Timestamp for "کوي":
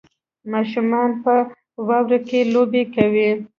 2.95-3.29